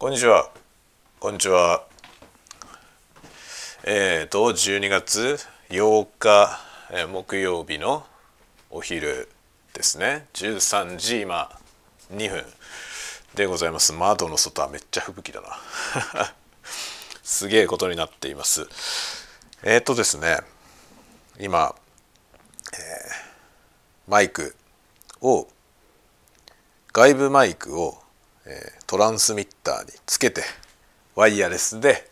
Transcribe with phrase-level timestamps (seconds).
[0.00, 0.48] こんにちは。
[1.18, 1.84] こんにちは。
[3.84, 5.38] えーと、12月
[5.68, 6.58] 8日、
[6.90, 8.06] えー木曜日の
[8.70, 9.28] お昼
[9.74, 10.24] ですね。
[10.32, 11.54] 13時今
[12.14, 12.46] 2分
[13.34, 13.92] でございます。
[13.92, 15.58] 窓の外はめっちゃ吹雪だな。
[17.22, 18.68] すげえことになっています。
[19.62, 20.40] えーとですね、
[21.38, 21.74] 今、
[22.72, 22.80] えー
[24.08, 24.56] マイク
[25.20, 25.46] を
[26.90, 28.02] 外部マイクを、
[28.86, 30.42] トランスミッターにつけて
[31.14, 32.08] ワイヤレスで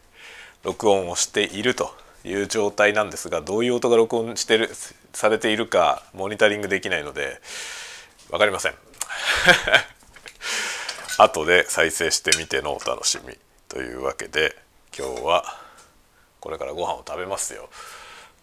[0.62, 4.70] 録音をしているという状態なんですがどういう音が録音してる
[5.12, 7.40] されているかモニタリングできないので
[8.30, 8.74] 分かりません。
[11.18, 13.36] 後で再生してみてのお楽しみ
[13.68, 14.56] というわけで
[14.96, 15.58] 今日は
[16.40, 17.68] これからご飯を食べますよ。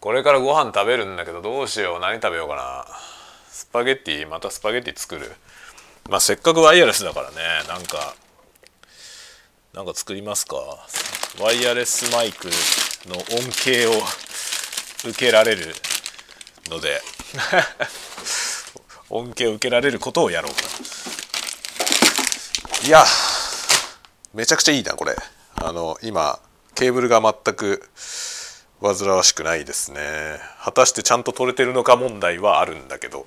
[0.00, 2.00] これからご飯食べるんだけどどうしよう。
[2.00, 2.86] 何食べようかな。
[3.48, 5.32] スパゲッティまたスパゲッティ作る。
[6.08, 7.36] まあせっかくワイヤレスだからね
[7.68, 8.14] なんか
[9.74, 10.56] なんか作りますか。
[11.38, 12.48] ワイヤレスマイク
[13.06, 13.22] の恩
[13.66, 13.92] 恵を
[15.06, 15.74] 受けられる
[16.70, 17.02] ので
[19.10, 20.62] 恩恵を受けられることをやろうか
[22.86, 23.04] いや
[24.32, 25.14] めちゃくちゃいいなこれ。
[25.56, 26.38] あの今
[26.74, 27.86] ケーブルが全く
[28.80, 30.40] 煩わしくないですね。
[30.62, 33.26] 果たしてちゃんと取れてるのか問題はあるんだけど。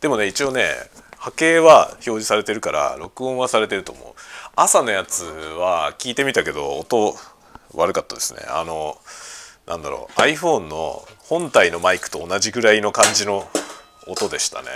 [0.00, 0.74] でもね一応ね
[1.26, 4.04] 波形は表示されてるから録音はされてると思う。
[4.54, 7.16] 朝のやつは聞いてみたけど音
[7.74, 8.42] 悪かったですね。
[8.48, 8.96] あの
[9.66, 13.48] なんだろう iPhone の本体のマイクと同じぐらいの感じの
[14.06, 14.68] 音でしたね。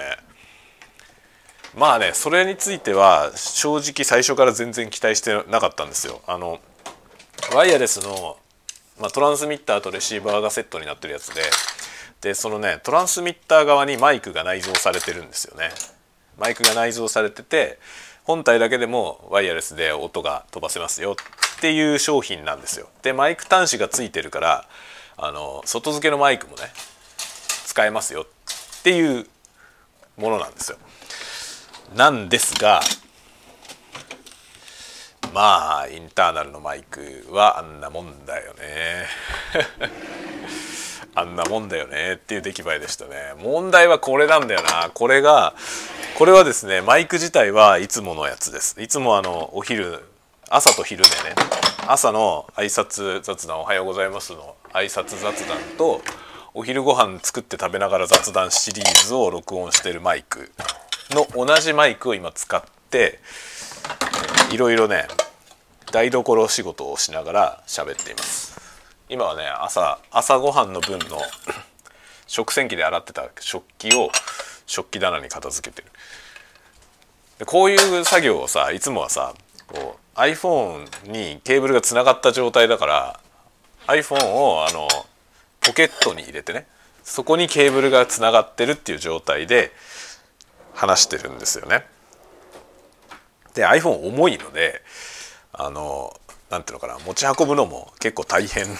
[1.76, 6.20] まあねそれについては正直最初から全然期待してなかったんですよ。
[6.26, 6.58] あの
[7.54, 8.36] ワイヤレスの、
[8.98, 11.42] まあ、トランスミッターとレシーバーがセットになってるやつで
[12.22, 15.70] でそのねトランスミッター側にマイクが内蔵されてるんですよね。
[16.40, 17.78] マイクが内蔵されてて
[18.24, 22.88] 本体だけでもワイヤレスで音が飛ばせますよっていう商品なんですよ。
[23.02, 24.68] でマイク端子がついてるから
[25.18, 26.62] あの外付けのマイクもね
[27.66, 29.26] 使えますよっていう
[30.16, 30.78] ものなんですよ。
[31.94, 32.80] なんですが
[35.34, 39.06] まあインターナルのマイクはあんなもんだよね。
[41.14, 43.34] あんなもんだよねっていう出来栄えでしたね。
[43.42, 44.90] 問題はこれなんだよな。
[44.94, 45.54] これが
[46.16, 48.80] これはですねマイク自体はいつものやつです。
[48.80, 50.04] いつもあのお昼
[50.48, 51.34] 朝と昼でね
[51.86, 56.00] 朝の挨拶雑談おはようございますの挨拶雑談と
[56.54, 60.50] お昼ご飯作って食べながら雑談シリーズを録音してるマイク
[61.10, 63.18] の同じマイクを今使って
[64.52, 65.06] いろいろね
[65.92, 68.69] 台所仕事をしながら喋っています。
[69.10, 71.18] 今はね朝朝ごはんの分の
[72.28, 74.12] 食洗機で洗ってた食器を
[74.66, 75.88] 食器棚に片付けてる
[77.40, 79.34] でこういう作業をさいつもはさ
[79.66, 83.20] こう iPhone にケーブルがつながった状態だから
[83.88, 84.86] iPhone をあの
[85.60, 86.68] ポケットに入れてね
[87.02, 89.72] そこにケーブルがつながってるっていう状態で
[90.72, 91.84] 話してるんですよね。
[93.54, 94.82] で iPhone 重いので
[95.52, 96.14] あの
[96.50, 98.66] なんていうのかな持ち運ぶのも結構大変。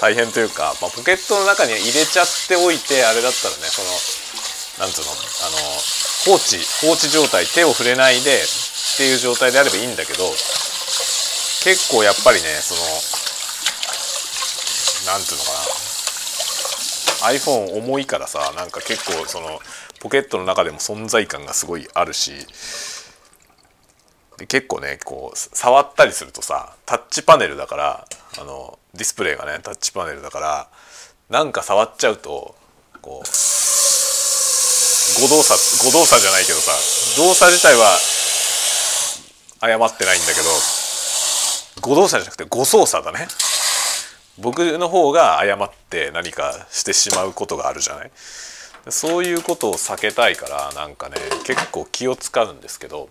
[0.00, 3.88] 大変というか、まあ、ポケットの中に入れちゃっておいてあれだったらねその
[4.86, 5.14] なんつうのあ
[5.50, 5.56] の
[6.24, 10.28] 放置放置状態手を触れないでっていう状態であればいいんだけど
[11.62, 12.80] 結構やっぱりねその
[15.12, 19.60] なんていうのかな iPhone 重いからさなんか結構その
[20.00, 22.32] ポケットの中でも存在感がすごいあるし
[24.38, 28.06] で結構ねこう触ったりするとさタッチパネルだから
[28.40, 30.68] あのディスプレイがねタッチパネルだから
[31.30, 32.54] なんか触っちゃうと
[33.00, 33.26] こう
[35.20, 36.72] 誤動作誤動作じゃないけどさ
[37.16, 37.96] 動作自体は
[39.60, 40.46] 誤ってないんだけど
[41.80, 43.26] 誤動作じゃなくて誤操作だね。
[44.38, 48.10] 僕の方が誤って何かしてしまうことがあるじゃない。
[48.88, 53.08] そういうことを避けたいからなんかね結構気を使うんですけど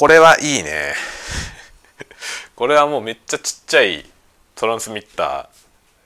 [0.00, 0.94] これはいいね。
[2.56, 4.06] これはもうめっちゃちっちゃい
[4.54, 5.50] トランスミッタ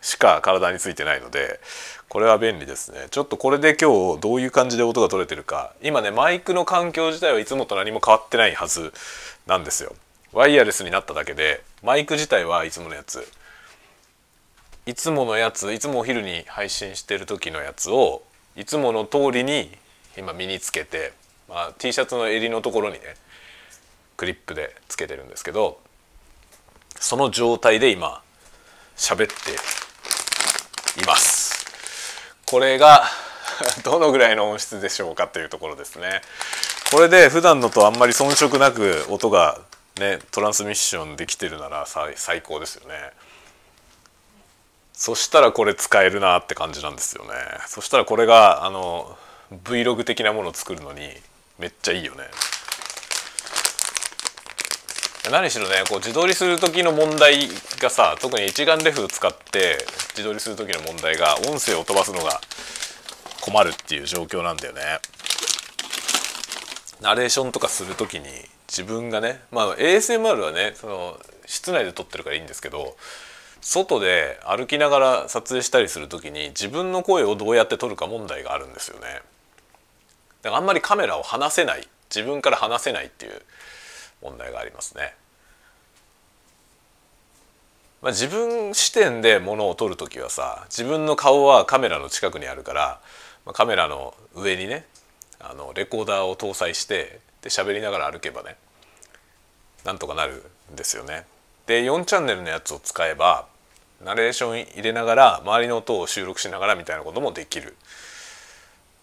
[0.02, 1.60] ーしか体についてないので
[2.08, 3.06] これは便利ですね。
[3.12, 5.74] ちょっとこれで今日どういう感じで音が取れてるか。
[5.80, 8.92] 今ねマイクの環境自体はいつもと何も変わってないはず
[9.46, 9.94] なんですよ。
[10.32, 13.24] ワイヤレスになっただけでマイク自体はいつものやつ。
[14.86, 18.24] いつものやついつもお昼に配信してる時のやつを
[18.56, 19.70] いつもの通りに
[20.18, 21.12] 今身につけて、
[21.48, 23.14] まあ、T シャツの襟のところにね
[24.16, 25.80] クリップでつけてるんですけど
[27.00, 28.22] その状態で今
[28.96, 31.66] 喋っています。
[32.46, 33.04] これが
[33.82, 36.22] どのぐらいの音質でしょうかというところですね。
[36.90, 39.58] これで普段のとあんまり遜色なく音が
[39.96, 43.12] ねトランスミッションできてるなら最高ですよね。
[44.92, 47.30] そしたらこれ使えるなって感じなんですよね。
[47.66, 49.18] そしたらこれがあの
[49.64, 51.12] Vlog 的なものを作るのに
[51.58, 52.24] めっちゃいいよね。
[55.30, 57.48] 何しろねこう自撮りする時の問題
[57.80, 59.78] がさ特に一眼レフを使って
[60.10, 62.40] 自撮りする時の問題が音声を飛ばすのが
[63.40, 64.82] 困るっていう状況なんだよね。
[67.00, 68.26] ナレーションとかする時に
[68.68, 72.96] 自分がねまあ ASMR はねその室内で撮ってるからいいんですけど
[73.60, 79.22] 外で歩きながら撮影したりする時に自分の声をどうやって撮るか問題があるんですよね。
[80.42, 83.42] だからあんまりカメラを離せない自分から離せないっていう
[84.24, 85.14] 問題がありますね。
[88.02, 93.00] まあ、自分視点でものを撮る時はさ自分の顔はカメラの近くにあるから、
[93.46, 94.84] ま、カメラの上にね
[95.40, 98.56] あのレコーダーを搭載してで喋りながら歩けばね
[99.84, 101.24] なんとかなるんですよね。
[101.66, 103.46] で4チャンネルのやつを使えば
[104.04, 107.74] ナレーション入れながら周りの音を収録しながらみたいなこともできる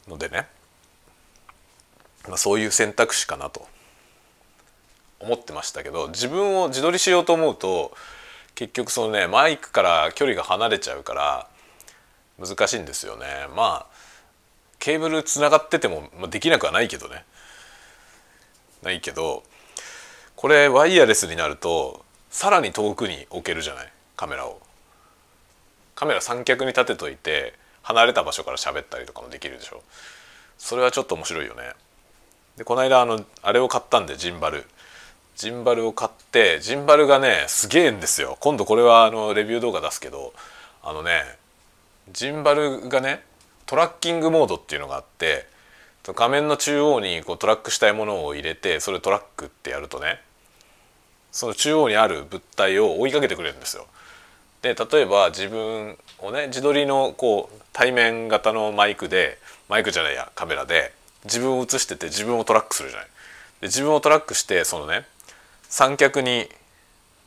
[0.07, 0.47] のでね、
[2.27, 3.67] まあ、そういう選択肢かなと
[5.21, 7.94] 思ってましたけど自分を自撮りしようと思うと
[8.56, 11.47] 結局そのねマイクから距離が離れちゃうから
[12.39, 13.25] 難しいんですよね。
[13.56, 13.95] まあ
[14.79, 17.23] ケーブルつながってても、まあ、できなくはないけどね。
[18.81, 19.44] ないけど
[20.35, 23.91] これワイヤレスになるとさらに遠くに置けるじゃない？
[24.15, 24.59] カメラを。
[25.94, 27.53] カメラ三脚に立てといて
[27.83, 29.83] 離れた場所から喋ったりとかもできるでしょ。
[30.57, 31.74] それはちょっと面白いよね。
[32.57, 34.65] でこの間あのあれを買ったんでジンバル。
[35.35, 40.33] ジンバルを買ってジンバルがねすげえんですよ今度これはあのレビュー動画出すけど
[40.83, 41.23] あのね
[42.11, 43.23] ジンバルがね
[43.65, 45.47] トラッキングモードっていうのがあって
[46.03, 50.19] 画面の中央にこうトラックしたいものを入れてそれトラックってやるとね
[51.31, 53.87] その中央にある物体を追いかけてくれるんですよ。
[54.61, 59.39] で例えば自分をね自撮りのこう対面型のマイクで
[59.69, 60.93] マイクじゃないやカメラで
[61.23, 63.07] 自分を映してて自分をトラックするじゃない。
[63.61, 65.05] で自分をトラックしてそのね
[65.71, 66.50] 三脚に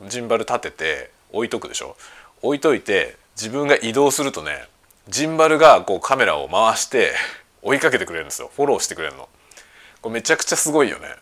[0.07, 1.97] ジンバル立てて置いとくでしょ。
[2.43, 4.67] 置いといて自分が移動するとね
[5.09, 7.13] ジンバルがこうカメラを回して
[7.63, 8.51] 追いかけてくれるんですよ。
[8.55, 9.27] フォローしてくれるの。
[9.99, 11.07] これめちゃくちゃすごいよね。
[11.07, 11.15] だ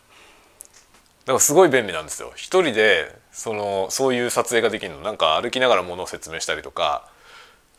[1.28, 2.34] からすごい便利なんですよ。
[2.36, 5.00] 一人でそのそういう撮影ができるの。
[5.00, 7.08] なんか歩きながらものを説明したりとか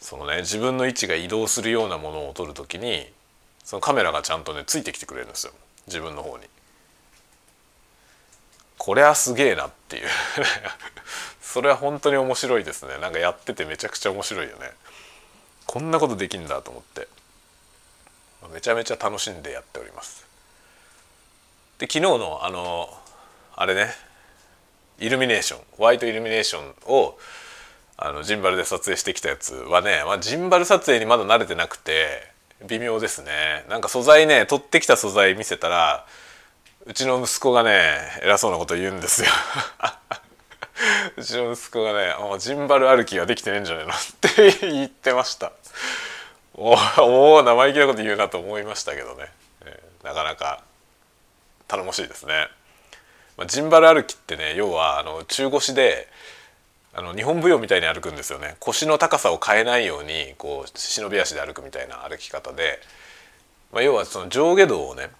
[0.00, 3.12] そのね自分の位置が移動するようなものを撮る時に
[3.62, 5.52] そのカメラがちゃんとねついてきてくれるんですよ。
[5.86, 6.44] 自分の方に。
[8.84, 10.08] これはすげえなっていう。
[11.40, 12.98] それは本当に面白いですね。
[12.98, 14.72] なんかやっててめちゃくちゃ面白いよね。
[15.64, 17.08] こんなことできんだと思って。
[18.52, 20.26] めちゃめちゃ楽しんでやっております。
[21.78, 22.94] で昨日のあの
[23.56, 23.96] あれね。
[24.98, 27.18] イルミネーションホワイトイルミネーションを
[27.96, 32.30] あのジンバルで撮影してきたやつはね、まあ、ジンバル撮影にまだ慣れてなくて
[32.66, 33.64] 微妙ですね。
[33.70, 36.06] なんか素材ね取ってきた素材見せたら
[36.86, 39.28] うちの息子がね偉そうなこと言うんですよ。
[41.16, 45.52] うちの息子がね「ジンバル歩きができてねえんじゃねえの」って言ってました。
[46.56, 46.76] お
[47.38, 49.32] お生意気なこと言うなと思いましたけどね、
[49.64, 50.62] えー、なかなか
[51.66, 52.48] 頼もしいですね、
[53.36, 56.08] まあ、ジンバル歩きってね要はあの中腰で
[56.92, 58.56] あの日本舞踊みたいに歩くんですよね。
[58.60, 62.80] 腰の高さを変えないようにこう忍び足で歩くみたいな歩き方で、
[63.72, 65.10] まあ、要はその上下動をね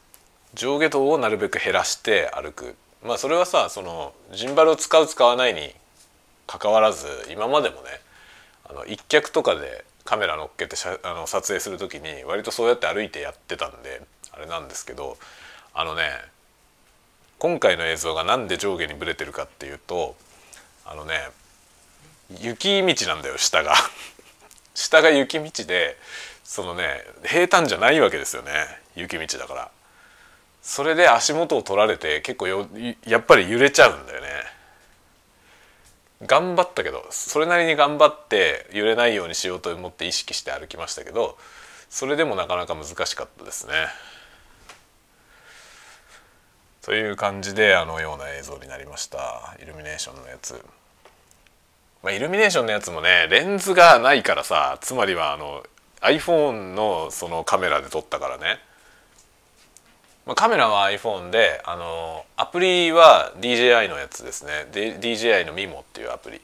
[0.55, 5.75] 上下動をなるべく減らして歩くまあそれはさそのジンバルを使う使わないに
[6.47, 7.83] かかわらず今までもね
[8.65, 15.17] あの一脚とかでカメラ乗っけてあの撮影する時に割とそうやって歩いてやってたんであれなんですけど
[15.75, 16.11] あのね
[17.39, 20.15] 今回の映像が何で上下にブレてるかっていうと
[20.87, 21.15] あのね
[22.41, 23.75] 雪道なんだよ下が
[24.75, 25.97] 下が雪道で
[26.43, 28.51] そのね平坦じゃないわけですよね
[28.95, 29.71] 雪道だから。
[30.65, 32.67] それで足元を取られて結構よ
[33.07, 34.29] やっぱり揺れちゃうんだよね
[36.27, 41.37] 頑張ったけどそれなりに頑張って揺れないようにしようと思って意識して歩きましたけど
[41.91, 43.73] それでもなかなか難しかったですね。
[46.81, 50.65] という感じであのような映像になりましたイルミネーションのやつ。
[52.03, 55.63] まあ、イルミネーションのやつもねレンズがないからさつまりはあの
[56.01, 58.59] iPhone のそのカメラで撮ったからね
[60.27, 64.67] まあ、カメラは iPhone であのアプリは DJI のやつですね。
[64.73, 66.41] で DJI の MIMO っていうアプリ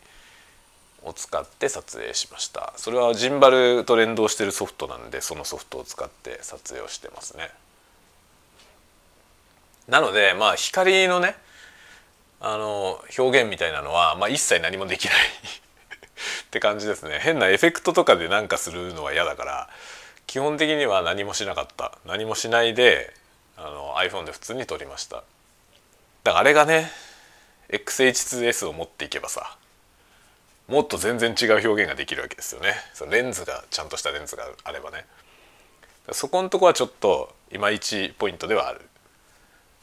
[1.03, 2.75] を使って撮影しました。
[2.77, 7.51] それはジンバルと連動してるソフトなんでそのソフトを使って撮影をしてますね。
[9.89, 11.35] なのでまあ光のね
[12.41, 15.15] あの表現みたいなのは、まあ、一切何もできない
[16.45, 17.19] って感じですね。
[17.23, 19.69] 変なエフェクトとかで何かするのは嫌だから
[20.27, 21.93] 基本的には何もしなかった。
[22.05, 23.19] 何もしないで
[23.63, 25.17] あの iPhone で普通に撮りました。
[25.17, 26.91] だからあれがね
[27.69, 29.57] XH2S を持っていけばさ
[30.67, 32.75] もっと全然違う表現ができるわけですよね。
[32.95, 35.05] そのレンズがちゃんとしたレンズがあればね。
[36.13, 38.81] そこのとこはちょっといまいちポイントではある。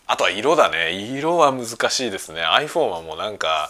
[0.08, 0.94] あとは色だね。
[0.94, 2.42] 色は難しいですね。
[2.42, 3.70] iPhone はもうなんか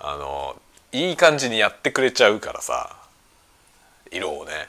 [0.00, 0.56] あの
[0.90, 2.96] いい感じにやってくれちゃうからさ
[4.10, 4.68] 色をね。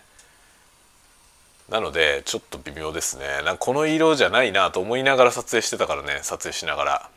[1.70, 3.25] なのでちょっと微妙ですね。
[3.38, 7.10] なんかこの色じゃないなと思いながら撮影してたからね撮影しながら。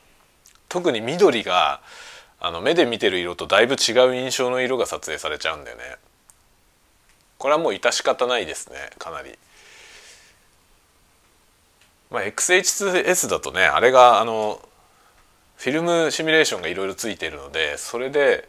[0.69, 1.81] 特に緑が
[2.41, 5.85] あの目で見てる色とだいぶ違う印象の色が撮影されちゃうんだよね。
[7.39, 9.39] これはもう致し方ないですねかなり。
[12.11, 14.61] まあ、XH2S だとねあれがあの
[15.57, 18.49] フィルムシミュレーションがいろいろついているのでそれで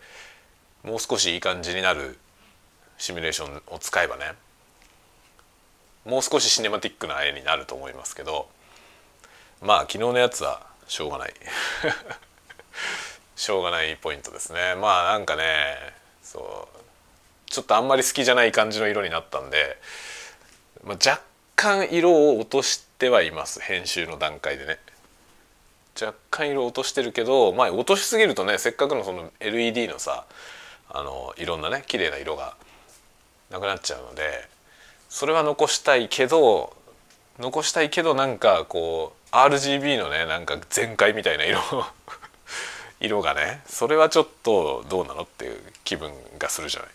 [0.83, 2.17] もう少しいい感じになる
[2.97, 4.33] シミュレーションを使えばね。
[6.07, 8.47] もう少しシネマティックな絵になると思いますけど
[9.61, 11.33] まあ昨日のやつはしょうがない。
[13.35, 14.75] しょうがないポイントですね。
[14.75, 19.77] まあなんかねそうちょっとあんまり好きじゃない感じの色になったんで、
[20.83, 21.21] まあ、若
[21.55, 24.79] 干色を落としてはいます編集の段階でね。
[25.99, 30.25] 若干色落としてるけどまあ落としすぎるとねせっかくのその LED のさ
[30.89, 32.55] あのいろんなね綺麗な色が
[33.49, 34.47] なくなっちゃうので
[35.09, 36.75] それは残したいけど
[37.39, 41.59] 残したいけどなんかこう RGB のねなんか全開みたいな色
[42.99, 46.89] 色がねそれはちょっとどうなのっていう気分がするじゃない。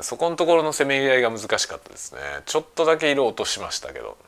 [0.00, 4.18] そこのところのせめぎ合いが難しかったですねちょっとだけ色落としましたけど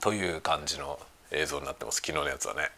[0.00, 0.98] という感じの
[1.32, 2.70] 映像になってます昨日のやつはね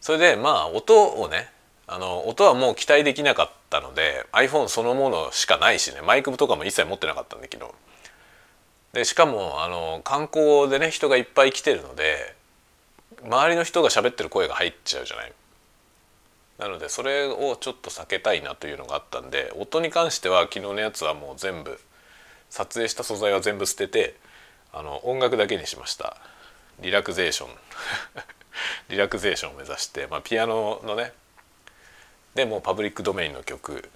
[0.00, 1.51] それでまあ音をね
[1.86, 7.72] あの音はもう期待できなかったので iPhone そのものしかないしねマイクとかも一切持ってなかったんで昨日。
[8.92, 12.34] でしかもあの観光でね人がいっぱい来てるので
[13.24, 15.32] 周りの人が喋ってる声が入っちゃうじゃない。
[16.58, 21.80] なのでそれをちょっと避けたいなというのがあったんで音に関しては昨日のやつはもう全部
[22.50, 24.14] 撮影した素材は全部捨てて
[24.72, 26.16] あの音楽だけにしました。
[26.80, 27.50] リラクゼーション。
[28.90, 31.12] リラクゼーションを目指して、まあ、ピアノのね
[32.34, 33.88] でもパブリックドメインの曲。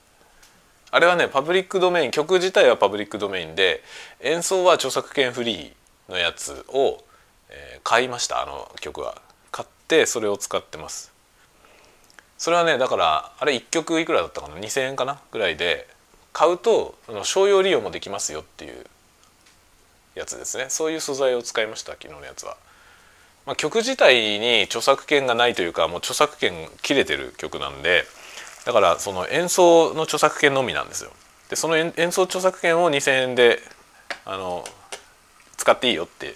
[0.90, 3.83] あれはねパブリックドメイン曲自体はパブリックドメインで
[4.21, 7.02] 演奏は著作権フリーのやつを、
[7.50, 9.21] えー、買いましたあの曲は。
[9.50, 11.12] 買ってそれを使ってます。
[12.38, 15.21] それはねだからあれ1曲いくらだったかな？2,000円かな？
[15.33, 15.88] ぐらいで
[16.33, 18.85] 買うと商用利用もできますよっていう
[20.14, 20.66] やつですね。
[20.69, 22.57] そういう素材を使いました昨日のやつは。
[23.47, 28.05] まあ、曲自体に著作権がないというかもう著作権切れてる曲なんで
[28.67, 31.13] だからその演奏の著作権のみなんですよ。
[31.49, 33.63] でその演奏著作権を2,000円で
[34.25, 34.65] あの
[35.57, 36.35] 使っていいよって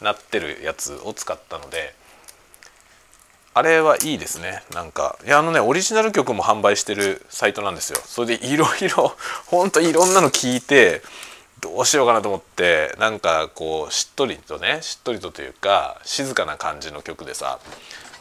[0.00, 1.94] なってるやつを使ったので
[3.54, 9.16] あれはいいですねなんかいやあのねオリジナル曲も販売してるサイトなんですよそれでいろいろ
[9.46, 11.02] ほんといろんなの聞いて
[11.60, 17.58] どうしようかなと思ってなんかこうしっとりとねしっとりとというか静かな感じの曲でさ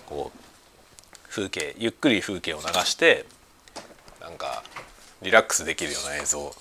[0.08, 3.26] こう風景ゆっくり風景を流して
[4.27, 4.62] なんか
[5.22, 6.53] リラックスできるような映像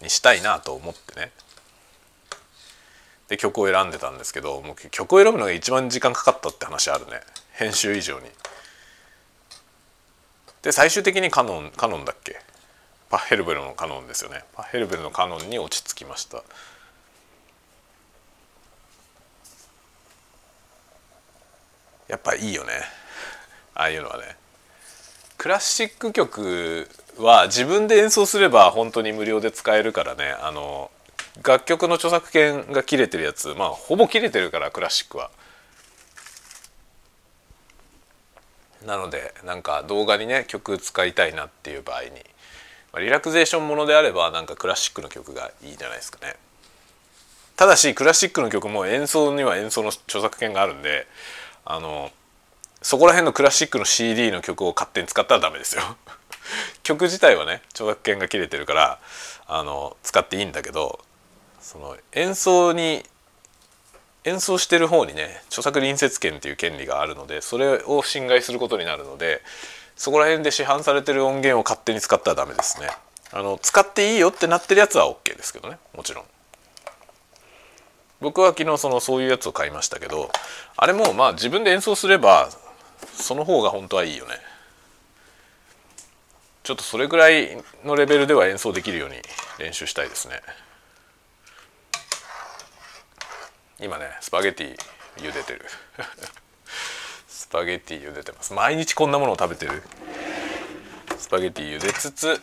[0.00, 1.32] にしたいなと思ってね。
[3.28, 7.20] で曲を選んでたんですけどもう曲を選ぶのが一番時間かかったって話あるね。
[7.52, 8.26] 編集以上に。
[10.62, 12.40] で最終的にカノンカノンだっけ？
[13.10, 14.44] パッヘルベルのカノンですよね。
[14.54, 16.42] パッヘルベルのカノンに落ち着きました。
[22.06, 22.72] やっぱいいよね。
[23.74, 24.36] ああいうのはね。
[25.38, 30.34] クラシック曲は自分で演奏すれば本当に無料で使えるからね。
[30.40, 30.90] あの
[31.42, 33.54] 楽曲の著作権が切れてるやつ。
[33.54, 35.30] まあほぼ切れてるからクラシックは。
[38.86, 42.10] なのでなんか動画にね曲使いたいなっていう場合に、
[42.92, 46.34] まあ、リラクゼーションものであればなんかクラシックの曲がいいじゃないですかね。
[47.56, 51.06] ただしクラシックの曲も演奏には演奏の著作権があるんで
[51.64, 52.10] あの
[52.82, 55.82] そこら辺のクラシックの CD の曲を勝手に使ったらダメですよ。
[56.82, 58.98] 曲自体はね著作権が切れてるから
[59.46, 61.00] あの使っていいんだけど
[61.60, 63.04] その演奏に
[64.24, 69.42] 演奏してる方にね著作隣接権っていう権利があるのでそれを侵害することになるので
[69.96, 72.88] そこら辺で市販されてる音源を勝手に使ったらダメですね
[73.32, 76.24] あの使っていいよってなってるやつは OK ですけどねもちろん
[78.20, 80.30] 僕は昨日そのそういうやつを買いましたけど
[80.76, 82.50] あれもまあ自分で演奏すれば
[83.14, 84.34] その方が本当はいいよね。
[86.62, 89.16] ちょっとそれぐらいのレベルでは演奏できるように
[89.58, 90.40] 練習したいですね。
[93.80, 94.76] 今ねスパゲティ
[95.16, 95.66] 茹でてる。
[97.26, 98.52] スパゲティ茹でてます。
[98.52, 99.82] 毎日こんなものを食べてる？
[101.18, 102.40] スパゲティ茹でつつ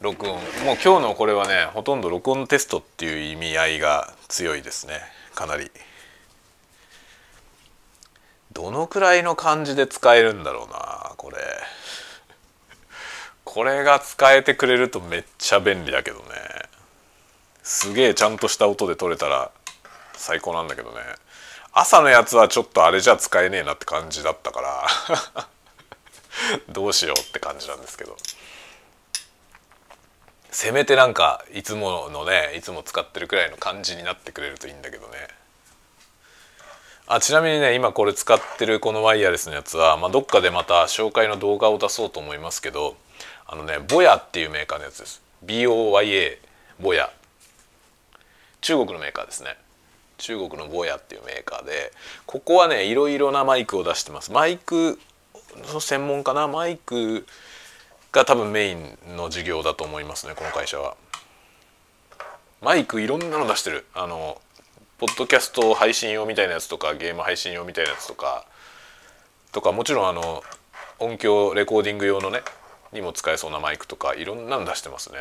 [0.00, 0.34] 録音。
[0.64, 5.00] もう今日のこれはねほとんど録音テストっていう意味合いが強いですね。
[5.34, 5.72] かなり。
[8.54, 11.38] どのくらいの感じで使えるんだろうなこれ。
[13.44, 16.24] これが使えてくれるとめっちゃ便利だけどね。
[17.62, 19.50] すげえちゃんとした音で撮れたら
[20.14, 21.00] 最高なんだけどね。
[21.72, 24.86] 朝のやつはちょっとあれじゃ使えねえなって感じだったから
[26.70, 28.16] どうしようって感じなんですけど。
[30.52, 35.43] せめてなんかいつものねいつも使ってるくらいの感じになってくれるといいんだけどね。
[37.06, 42.96] あちなみにね今これ使ってるこのワイヤレスのやつは、まあ、どっかでまた紹介の動画を出そうと思いますけど
[43.46, 45.22] あのねボヤっていうメーカーのやつです。
[45.44, 46.38] BOYA
[46.80, 47.10] ボヤ。
[48.62, 49.56] 中国のメーカーですね。
[50.16, 51.92] 中国のボヤっていうメーカーで
[52.24, 54.32] ここはねいろいろなマイクを出してます。
[54.32, 54.98] マイク
[55.72, 56.48] の専門かな？
[56.48, 57.26] マイク
[58.12, 60.96] が多分メインの事業だと思いますねこの会社は。
[62.62, 63.84] マイクいろんなの出してる。
[63.92, 64.40] あの
[65.04, 68.46] ポッドキャスト配信用みたいなやつとかゲーム配信用みたいなやつとか
[69.52, 70.42] とかもちろんあの
[70.98, 72.40] 音響レコーディング用のね
[72.90, 75.18] にも使えそうなマイクとかいろんなの出してますね。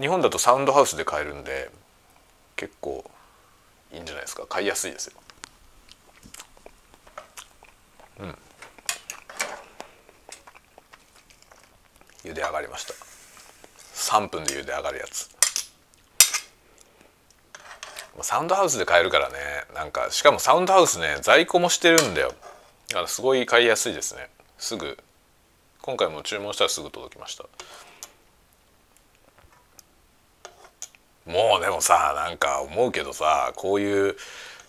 [0.00, 1.72] 日本だとサウンドハウスで買えるんで
[2.54, 3.04] 結構
[3.92, 4.46] いいんじゃないですか。
[4.46, 5.14] 買いやすいですよ。
[8.20, 8.38] うん。
[12.22, 12.94] 茹で上がりました。
[13.96, 15.37] 3分で茹で上がるやつ。
[18.22, 19.36] サウンドハウスで買えるからね。
[19.74, 22.34] なんかしかもサウンドハウスね在庫もしてるんだよ。
[22.88, 24.28] だからすごい買いやすいですね。
[24.58, 24.98] すぐ。
[25.82, 27.44] 今回も注文したらすぐ届きました。
[31.26, 34.16] もうでもさなんか思うけどさこういう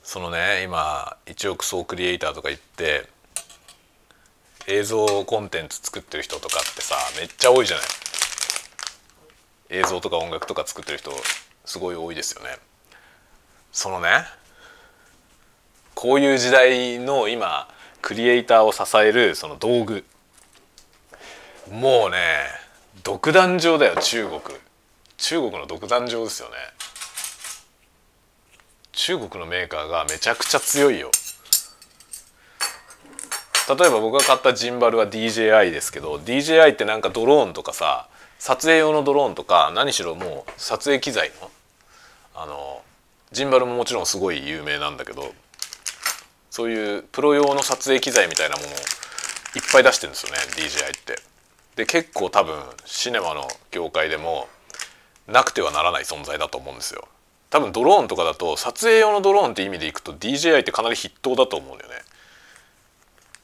[0.03, 3.07] そのね今1億総クリエイターとか言って
[4.67, 7.85] 映像コンテンツ作ってる人とかってさめっちゃ多いじゃない。
[9.71, 11.11] 映像とか音楽とか作ってる人
[11.63, 12.57] すごい多いですよね。
[13.71, 14.25] そのね
[15.95, 17.67] こういう時代の今
[18.01, 20.05] クリエイターを支えるその道具。
[21.69, 22.45] もうね
[23.03, 24.41] 独壇場だよ中国。
[25.17, 26.55] 中国の独壇場ですよね。
[28.93, 31.11] 中国のメーカーがめちゃくちゃ強いよ。
[33.69, 38.07] 例えば僕が買ったジンバルは DJI ですけど DJI ってなんかドローンとかさ
[38.39, 41.51] 撮影用のドローンとか何しろもう撮影機材の
[42.33, 42.81] あの
[43.31, 45.33] ジンバルももちろんすごい有名なんだけど
[46.49, 48.77] そういうプロ用の撮影機材みたいなものをいっ
[49.71, 51.19] ぱい出してるんですよね DJI って。
[51.75, 54.49] で結構多分シネマの業界でも
[55.27, 57.07] なくてはならない存在だと思うんですよ。
[57.49, 61.95] 多分ドローンとかだと撮影用のドローンって意味でいくと DJI ってかなり筆頭だと思うんだよね。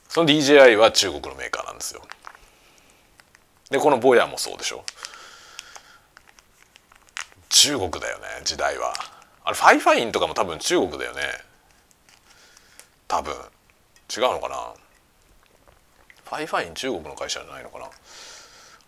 [0.09, 2.01] その DJI は中国のメーカーなんですよ。
[3.69, 4.83] でこの BOYA もそうでしょ。
[7.49, 8.93] 中国だよね自体は。
[9.45, 11.21] あれ FIFINE とかも多分中国だよね。
[13.07, 13.33] 多分。
[14.15, 14.73] 違うのかな？
[16.25, 17.89] FIFINE 中国の会社じゃないのかな？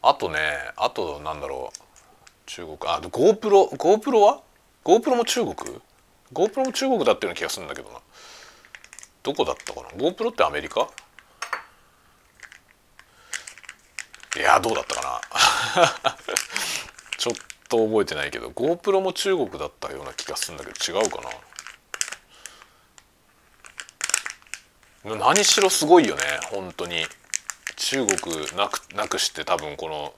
[0.02, 0.40] あとね
[0.76, 1.80] あとなんだろう。
[2.48, 4.42] 中国あ GoPro GoPro は
[4.84, 5.54] ？GoPro も中国
[6.34, 8.00] ？GoPro も中国だっていうような気がするんだけどな。
[9.24, 10.88] どこだったかな？GoPro ってアメリカ？
[14.36, 15.22] いやどうだったか
[15.76, 16.16] な？
[17.18, 17.36] ちょっ
[17.70, 21.22] と覚えてないけど GoPro も中国だったような気がするんだけど違うか
[25.06, 25.16] な？
[25.16, 27.06] 何しろすごいよね本当に
[27.76, 28.18] 中国
[28.58, 30.14] なくなくして多分この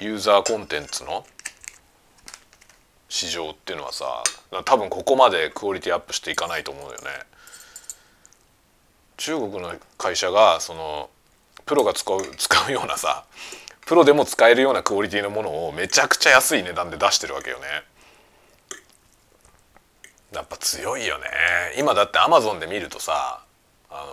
[0.00, 1.26] ユーザーコンテンツの
[3.08, 4.22] 市場っていうのはさ
[4.64, 6.96] 多分ここまでクオリティアップしていかないと思うよね。
[9.16, 11.10] 中国の会社がその
[11.66, 13.24] プロが使う使うようなさ
[13.88, 17.64] プロでも使えるようなクオリティのものをめちゃくちゃ安い値段で出してるわけよね。
[20.34, 21.24] やっぱ強いよね
[21.78, 23.40] 今だってアマゾンで見るとさ
[23.88, 24.06] あ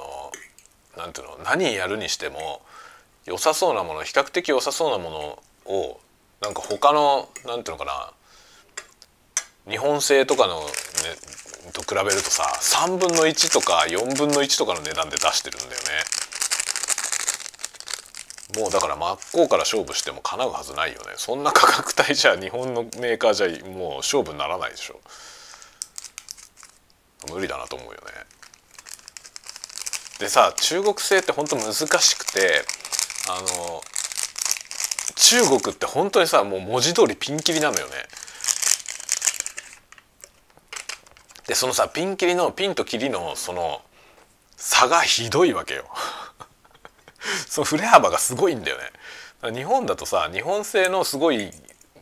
[0.95, 2.61] のなんていうの何やるにしても
[3.25, 5.09] 良さそうなもの比較的良さそうなも
[5.65, 5.99] のを
[6.41, 8.13] なんか他のなんていうのか
[9.67, 10.67] な日本製とかの、ね、
[11.73, 16.24] と比べるとさ3分の1とか4分の1とかの値段で出してるんだよね。
[18.57, 24.99] もうだから真っ向から勝負してもかなうはずないよねそんな価格帯じゃ日本のメーカーじゃもう勝負にならないでしょ
[27.33, 27.97] 無理だなと思うよね
[30.19, 32.65] でさ中国製って本当難しくて
[33.27, 33.81] あの
[35.15, 37.93] 中国って本当にさもう文字通りピンキリなのよね。
[41.47, 43.81] でそのさピンキリのピンとキリのその
[44.55, 45.85] 差がひどいわけよ。
[47.47, 48.77] その振れ幅がすごいんだよ
[49.41, 49.53] ね。
[49.53, 51.51] 日本だとさ日本製のすごい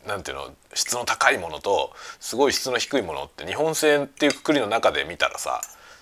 [0.06, 5.60] なんていうの質の高いものとすごい質の低いものって日本製っていうくくりの中で見たらさ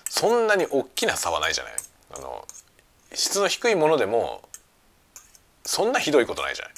[0.09, 1.73] そんなに大きな差はないじゃない？
[2.17, 2.47] あの
[3.13, 4.41] 質の低いものでも
[5.65, 6.73] そんなひどいことないじゃない？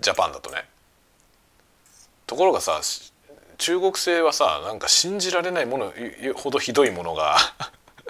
[0.00, 0.68] ジャパンだとね。
[2.26, 2.80] ところがさ
[3.58, 5.92] 中国製はさなんか信じられないもの
[6.34, 7.36] ほどひどいものが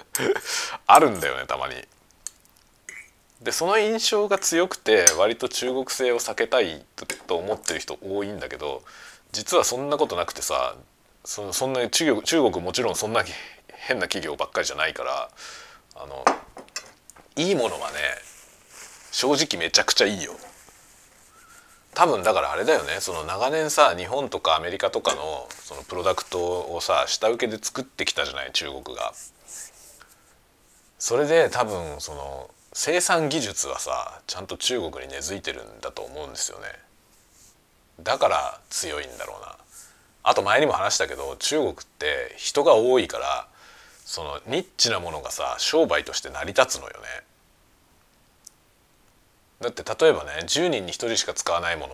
[0.87, 1.75] あるんだよねたまに。
[3.43, 6.85] でその印象が強くて割と中国製を避けたい
[7.27, 8.83] と思ってる人多いんだけど
[9.33, 10.75] 実はそんなことなくてさ
[11.25, 13.23] そそんな中国中国もちろんそんな
[13.67, 15.29] 変な企業ばっかりじゃないから
[15.95, 16.23] あの
[17.35, 17.97] いいものはね
[19.11, 20.33] 正直めちゃくちゃいいよ。
[21.93, 26.39] 多分だからあれだよねその長年さ日本とかアメリカとかのそのプロダクト
[26.73, 29.13] をさ下請けで作ってきたじゃない中国が。
[30.97, 36.65] それで多分その生産技術はさちゃんと中国に根付いてるんだと思うんですよね。
[38.01, 39.55] だから強いんだろうな。
[40.23, 43.47] あと前にも話したけど中国って人が多いから
[44.05, 47.23] そのニッチなものがさ商売として成り立つのよね。
[49.61, 51.93] だって例えばね10人に1人しか使わないもの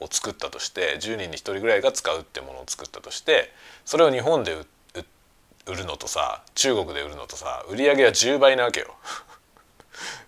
[0.00, 3.52] を作ったとして10人に1人ぐらいが使うってものを作ったとして
[3.84, 4.56] それを日本で
[5.66, 8.94] 売るのとさ中国で売るのとさ売り上げは10倍なわけよ。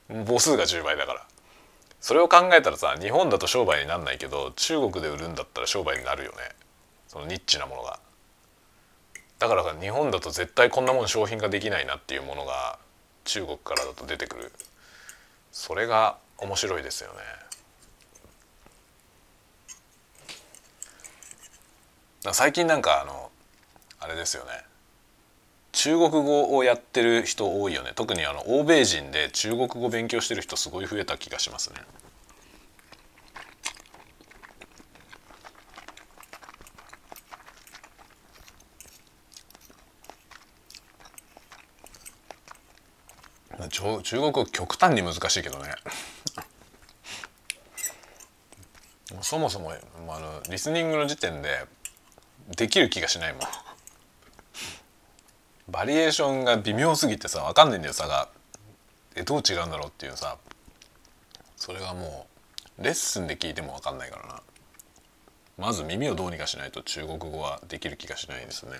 [0.09, 1.27] 母数が10倍だから。
[2.01, 6.37] それを考えたらさ日本だと商売になんないけど中国で売るんだったら商売になるよね。
[7.09, 7.99] そのニッチなものが。
[9.39, 12.79] だから日本だと絶対こんなもん商品化できないなっていうものが
[13.25, 14.53] 中国からだと出てくる。
[15.53, 17.19] それが面白いですよね。
[22.33, 23.31] 最近なんかあの
[24.01, 24.51] あれですよね。
[25.77, 27.93] 中国語をやってる人多いよね。
[27.95, 31.77] 特にあの欧米人で中国語勉強してる人すごい増えた気がしますね。
[43.69, 45.75] 中国語極端に難しいけどね。
[49.21, 49.73] そもそも
[50.09, 51.67] あのリスニングの時点で
[52.57, 53.66] できる気がしないもん。
[55.77, 58.31] バリエーションが微妙すぎてさ分かんないんだよ差が。
[59.15, 60.39] えどう違うんだろうっていうさ。
[61.55, 62.27] それがも
[62.79, 64.43] うレッスンで聞いても分かんないからな。
[65.59, 68.79] まず耳をどうにかしないと中国語はできる気がしないですね。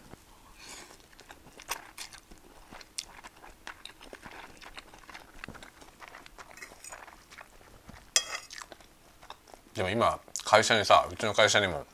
[9.75, 11.85] でも今会社にさうちの会社にも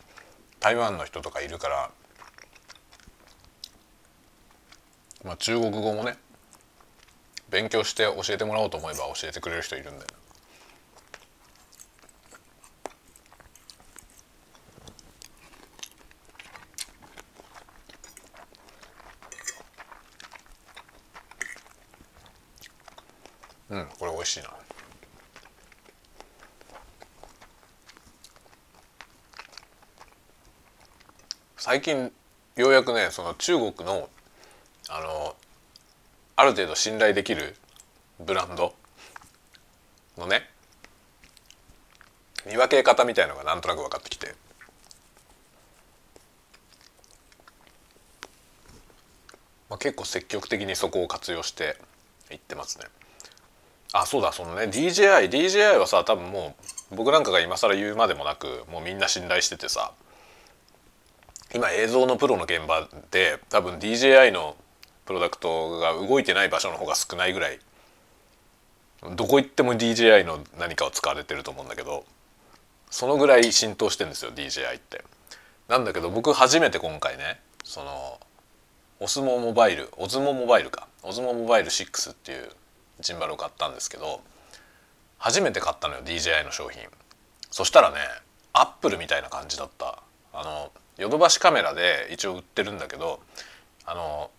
[0.61, 1.91] 台湾の人とかいるから
[5.24, 6.16] まあ、中国語もね
[7.48, 10.08] 勉強して教えてもらおうと思えば教えてくれる人いるんだよ。
[23.70, 24.50] うんこれ美味しいな。
[31.56, 32.12] 最近
[32.56, 34.11] ようやくねその中国の
[36.42, 37.55] ある程度信頼できる
[38.18, 38.74] ブランド
[40.18, 40.50] のね
[42.44, 44.35] 見分け方みたいのがなんとなく分かってきて
[49.70, 51.76] まあ、結構積極的にそこを活用して
[52.31, 52.85] いってますね。
[53.94, 56.57] あそうだそのね DJI DJI はさ多分も
[56.92, 59.92] う僕なんかが今更言うまでもなくもうみんな信頼しててさ
[61.55, 64.57] 今映像のプロの現場で多分 DJI の
[65.12, 67.59] プロダクトが動いてない場所の方が少ないぐらい。
[69.14, 72.05] どこ行っても DJI の何かを使われてると思うんだけど
[72.88, 75.05] そのぐらい浸透してんですよ DJI って。
[75.68, 78.20] なんだけど僕初めて今回ねその
[79.01, 80.88] オスモモバイルオズモモバイルか。
[81.03, 82.48] オズモモバイル6っていう
[83.01, 84.22] ジンバルを買ったんですけど
[85.18, 86.81] 初めて買ったのよ DJI の商品。
[87.51, 87.98] そしたらね
[88.55, 90.03] アップルみたいな感じだった。
[90.33, 93.20] あのヨドバシカメラで一応売ってるんだけど
[93.85, 94.31] あの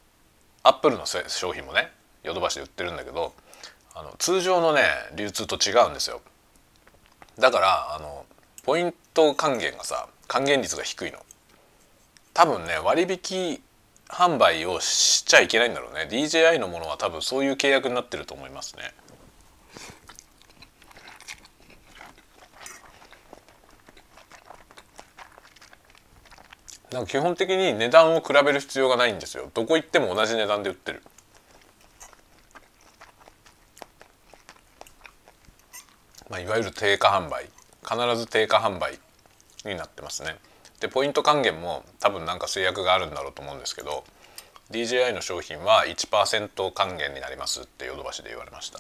[0.63, 1.91] アップルの商品もね
[2.23, 3.34] ヨドバシで売ってるんだけど
[3.93, 4.84] あの通常のね
[5.15, 6.21] 流通と違うんですよ。
[7.38, 8.26] だからあの
[8.63, 11.19] ポイント還元がさ還元率が低いの。
[12.34, 13.62] 多分ね割引
[14.08, 16.08] 販売をしちゃいけないんだろうね。
[16.10, 18.93] DJI のものは多分そういう契約になってると思いますね。
[26.93, 29.49] なんか基本的に値段を比べる必要がないんですよ。
[29.53, 31.01] どこ行っても同じ値段で売ってる。
[36.29, 37.49] まあ、いわゆる定価販売。
[37.84, 38.99] 必ず定価販売
[39.65, 40.38] になってますね。
[40.79, 44.03] でポイント還元も多分なんか制約があるんだろうと思うんですけど
[44.71, 48.79] DJI の商品は1%還元になりますってヨドバシで言われました。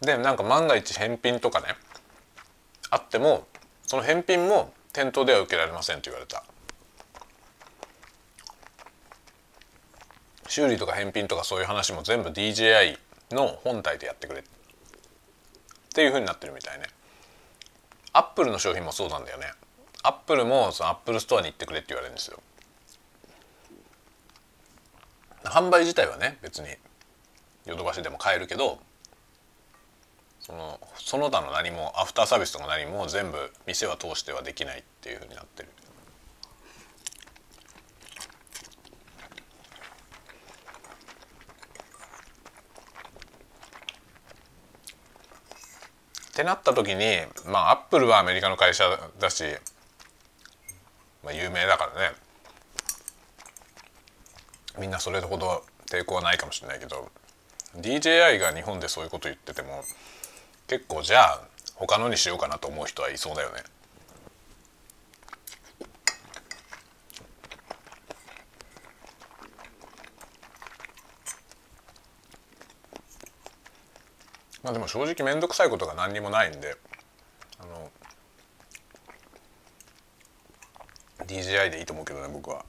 [0.00, 1.66] でなんか万が一返品とかね
[2.90, 3.46] あっても
[3.86, 6.44] その返品も店頭では受けられませんと言われた。
[10.48, 12.98] 修理とか返品とかそういう話も全部 DJI
[13.32, 14.40] の本体でやってくれ。
[14.40, 14.44] っ
[15.94, 16.86] ていうふうになってるみたいね。
[18.12, 19.46] Apple の商品もそうなんだよね。
[20.02, 22.40] Apple もその Apple Store に行ってくれって言われるんですよ。
[25.44, 26.68] 販売自体はね別に
[27.66, 28.78] ヨドバシでも買えるけど
[30.48, 35.68] そのその他の何もアフターサービスとか何も全部店は通してはできないっていうふうになってる。
[46.30, 48.84] ってなった時にまあアップルはアメリカの会社
[49.20, 49.44] だし、
[51.22, 52.16] まあ、有名だからね。
[54.78, 57.10] みんなそれほど抵抗はないかもしれないけど
[57.76, 59.82] DJI が日本でそういうこと言ってても
[60.68, 61.40] 結構じゃあ
[61.76, 63.62] 他のにしようかなと思う人はいそうだよね。
[74.62, 76.76] まあでも正直面倒くさいことが何にもないんで
[77.58, 77.90] あの
[81.26, 82.64] DJI でいいと思うけどね僕は。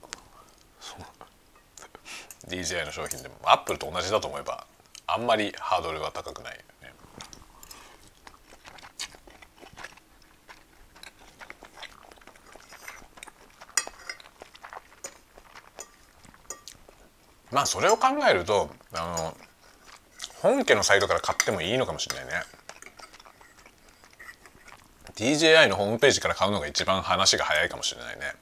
[2.48, 3.34] DJI の商品でも。
[3.44, 4.66] アップルと同じだと思えば
[5.06, 6.64] あんまりハードルは高くない。
[17.50, 19.36] まあそれを考えるとあの
[20.40, 22.32] 本家のサイトから買ってもいいのかもしれないね。
[25.16, 28.32] DJI のホームページから買うのが一番話が早いかもしれないね。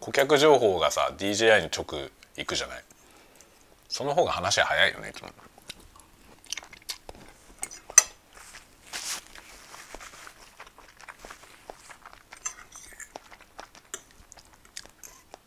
[0.00, 2.84] 顧客情報がさ DJI に直行くじゃない。
[3.88, 5.28] その方が話は早いよねいつも。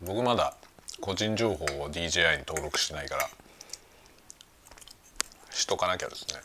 [0.02, 0.54] 僕まだ
[1.00, 3.30] 個人情報を DJI に登録してないから
[5.52, 6.42] しとかなきゃですね。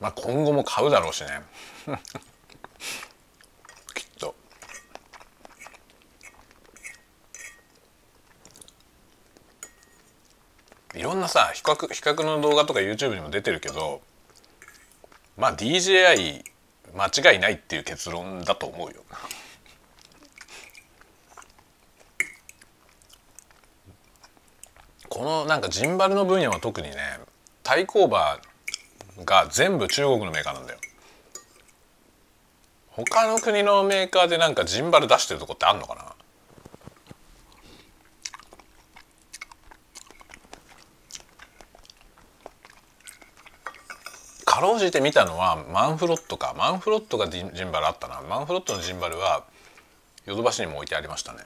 [0.00, 1.42] まあ今後も買うだろうしね。
[3.94, 4.34] きっと。
[10.94, 14.00] いろんなさ比較比較の動画とか YouTube にも出てるけど
[15.36, 16.44] まあ DJI
[16.94, 19.02] 間違いないっていう結論だと思うよ。
[25.08, 26.96] このなんかジンバルの分野は特にね
[27.62, 28.38] 対抗馬
[29.24, 30.78] が全部中国のメーカーなんだよ。
[32.90, 36.15] 他の国のメーカーでなんかジンバル出してるとこってあんのかな？
[44.56, 46.54] かろうじて見たのはマンフロットか。
[46.56, 48.22] マンフロットがジンバルあったな。
[48.22, 49.44] マンフロットのジンバルは
[50.24, 51.40] ヨドバシにも置いてありましたね。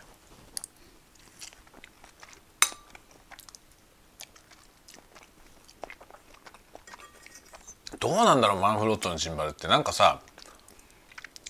[7.98, 9.66] どうなんだろうマンフロットのジンバルって。
[9.66, 10.20] なんかさ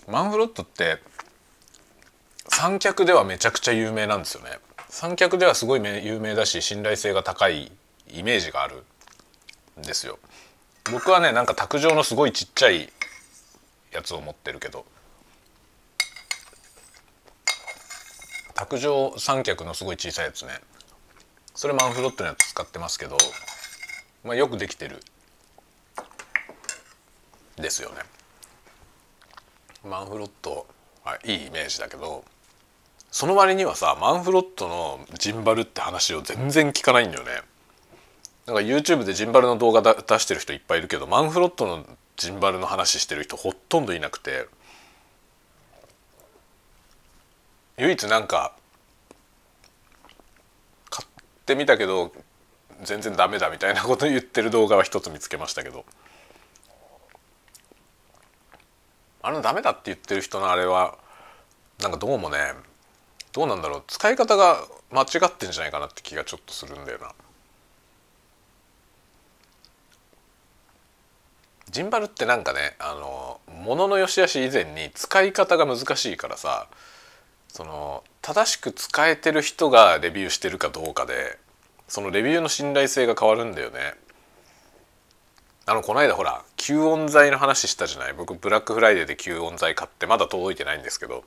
[0.07, 0.97] マンフロットって
[2.47, 4.49] 三脚ではめちゃくちゃ有名なんですよね。
[4.89, 7.71] 三脚ではすごい有名だし信頼性が高い
[8.11, 8.83] イメージがある
[9.79, 10.17] んですよ。
[10.91, 12.91] 僕はねなんか卓上のすごいちっちゃい
[13.91, 14.85] やつを持ってるけど。
[18.53, 20.59] 卓上三脚のすごい小さいやつね。
[21.55, 23.17] それマンフロットのやつ使ってますけど、
[24.23, 24.99] まあ、よくできてる。
[27.57, 27.95] ですよね。
[29.83, 30.67] マンフロット
[31.03, 32.23] はいいイメージだけど
[33.09, 37.41] その割にはさマンフロットのジンバルって話を全然聞かないんだよね。
[38.47, 41.85] なんか YouTube でジンバルの動画だ出してる人いっぱいいるけどマンフロットの
[42.17, 44.47] ジンバルの話してる人ほとんどいなくて
[47.77, 48.53] 唯一なんか
[50.89, 51.09] 買っ
[51.45, 52.11] てみたけど
[52.83, 55.85] 全然ダメだみたいなこと言ってる動画は一つ見つけましたけど
[59.23, 60.97] あのダメだって言ってる人のあれは
[61.81, 62.37] なんかどうもね
[63.33, 64.57] どうなんだろう使い方が
[64.91, 67.13] 間違ってんじゃないかなって気がちょっとするんだよな。
[71.71, 76.67] ジンバルってなんかねあの物の良し悪し以前に使い方が難しいからさ
[77.47, 81.39] その正しく使えてる人がレビューしてるかどうかで
[81.87, 83.93] そのレビューの信頼性が変わるんだよね。
[85.65, 88.13] あのこの間ほら吸音材の話したじゃない？
[88.13, 91.23] 僕ブラックフライデーで吸音材買ってまだ届いてないんですけど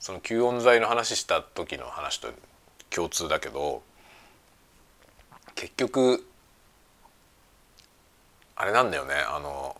[0.00, 2.28] その吸音材の話した時の話と
[2.90, 3.82] 共通だけど
[5.54, 6.26] 結局
[8.62, 9.76] あれなんだよねあの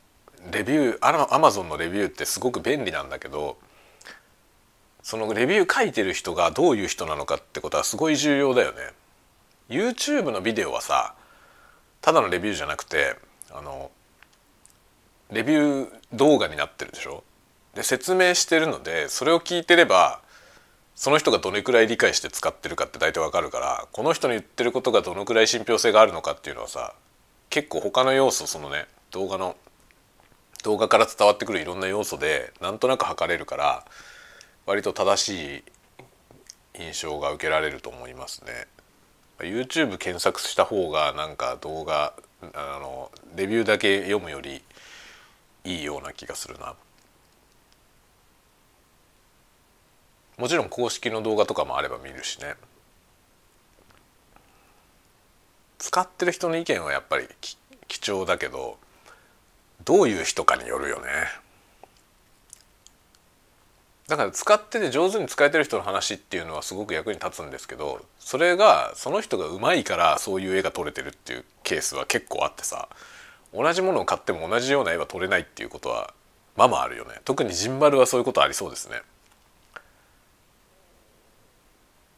[0.51, 3.57] レビューアマゾンのレビューってすごく便利なんだけど
[5.05, 8.79] そのレビュー書いてる人がどういう人なのかってことはすごい重要だよね。
[9.69, 11.15] YouTube のビデオはさ
[12.01, 13.15] ただのレビューじゃなくて
[13.53, 13.93] あの
[15.31, 17.23] レビュー動画になってるでしょ？
[17.75, 20.21] で説明してるのでそれを聞いてれば
[20.97, 26.95] その人がどれくらい理解して使ってるかって大体わかるからこの人の言ってることがどのくらい信憑性があるのかっていうのはさ
[27.53, 29.57] 結構他の要素そのね動画の
[30.65, 33.85] 動画から伝わってくるいろんな要素でなんとなく測れるから
[34.65, 35.63] 割と正しい
[36.81, 38.67] 印象が受けられると思いますね。
[39.41, 42.15] YouTube 検索した方がなんか動画
[42.55, 44.63] あのレビューだけ読むより
[45.65, 46.75] いいような気がするな。
[50.39, 52.55] もちろん公式の動画とかもあれば見るしね。
[55.83, 57.27] 使ってる人の意見はやっぱり
[57.89, 58.79] 貴重だけど
[59.85, 61.09] どういう人かによるよね。
[64.07, 72.89] だから使ってて上手に使えてる人の話っていうのはすごく役に立つんですけどそれがその人がうまいからそういう絵が撮れてるっていうケースは結構あってさ
[73.55, 76.13] 同じものを買っても同じような絵は撮れないっていうことは
[76.57, 79.01] まあまあるよね特にジンバルはそういうことありそうですね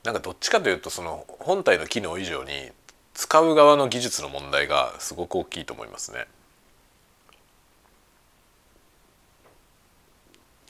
[0.03, 2.73] なんかどっちかというとその本体の機能以上に
[3.15, 6.27] 使う側の技術の問題がすごく大きいと思いますね。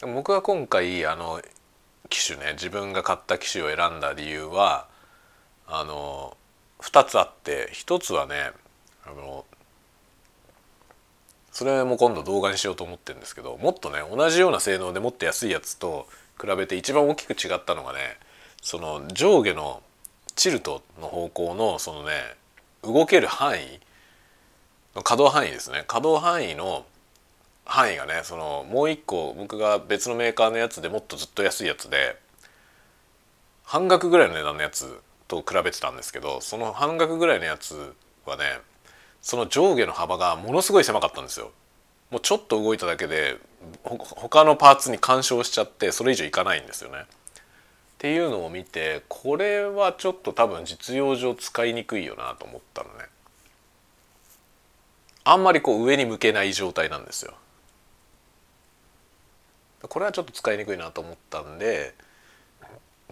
[0.03, 1.41] 僕は今回あの
[2.11, 4.87] 機種ね自分が買った機種を選んだ理由は
[5.67, 6.37] あの
[6.81, 8.53] 2つあって1つはね
[9.07, 9.47] あの
[11.53, 16.07] それも今度動画にしようと思ってるんですけどもっとね同じような性能でもっと安いやつと
[16.39, 17.99] 比べて一番大きく違ったのがね
[18.61, 19.83] その上下の
[20.37, 22.13] チルトの方向のそのね
[22.83, 23.81] 動ける範囲
[24.95, 26.85] の可動範囲ですね可動範囲の
[27.65, 32.17] 範囲がねそのもう一個僕が別のメーカーのやつでもっとずっと安いやつで
[33.65, 37.95] 半額ぐらいの値段のやつと比べてたんですけどその半額ぐらいのやつ
[38.27, 38.45] はね
[39.23, 41.51] その上下の幅がものすごい狭かったんですよ。
[42.11, 43.39] もうちょっと動いただけで
[43.83, 47.07] 他のパーツに干渉しちゃってそれ以上いかないんですよね。
[48.05, 53.07] っていうのを見てこれはちょっと多分実用上使いにくいよなと思ったのね。
[55.25, 57.33] あんまりこう上に向けない状態なんですよ。
[59.89, 61.95] これはちょっと使いにくいなと思ったんで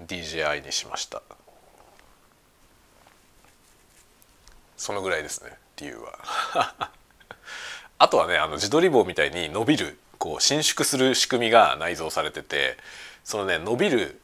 [0.07, 1.23] DJI にしました
[4.77, 6.75] そのぐらいですね理由は
[7.99, 12.79] あとはねあの自撮り棒みたいに伸びるこう伸縮する仕組みが内蔵されてて
[13.23, 14.22] そのね伸びる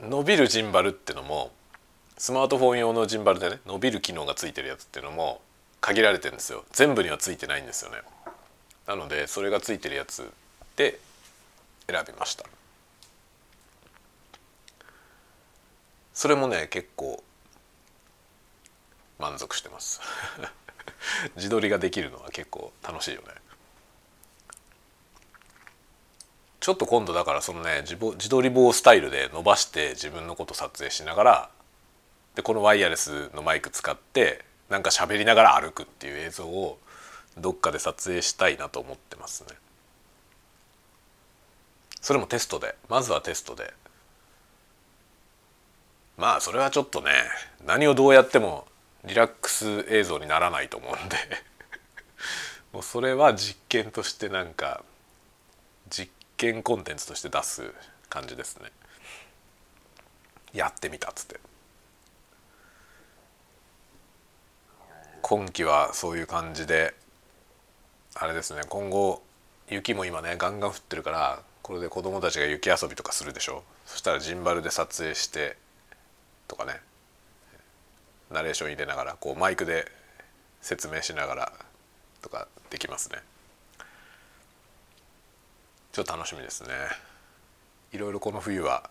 [0.00, 1.50] 伸びるジンバルっていうのも
[2.16, 5.40] スマートフォン用のジンバルでね伸びる機能がついてるやつっていうのも
[5.80, 6.64] 限られてるんですよ。
[6.72, 7.98] 全部にはついてないんですよね。
[8.86, 10.30] なのでそれがついてるやつ
[10.76, 10.98] で
[11.88, 12.44] 選びました。
[16.14, 17.22] それもね結構
[19.18, 20.00] 満足してます。
[21.36, 23.28] 自撮りができるのは結構楽しいよね。
[26.60, 31.50] ちょっと今度だからそのね自自撮り棒スタイルで伸ばして自分のこと撮影しながら
[32.34, 36.78] でこのワイヤレスのマイク使ってなんか喋りながら歩くっていう映像を
[37.36, 39.56] どっかで撮影したいなと思ってますね。
[42.00, 43.72] それもテストでまずはテストで
[46.16, 47.10] まあそれはちょっとね
[47.66, 48.66] 何をどうやっても
[49.04, 51.16] リラックス映像にならないと思うんで
[52.72, 54.82] もうそれは実験としてなんか
[55.88, 57.74] 実験コンテンツとして出す
[58.08, 58.70] 感じですね。
[60.54, 61.40] やってみたっつって。
[65.20, 66.94] 今季はそういう感じで
[68.14, 68.62] あれですね。
[68.68, 69.20] 今後
[69.68, 73.64] 雪も今ねガンガン降ってるからこれで子供たちが雪遊びとかするでしょ。
[73.84, 75.56] そしたらジンバルで撮影して
[76.46, 76.80] とかね。
[78.30, 79.90] ナレーション入れながらこうマイクで
[80.60, 81.52] 説明しながら
[82.22, 83.18] とかできますね。
[85.98, 86.68] ちょっと楽しみですね。
[87.92, 88.88] いろいろこの冬は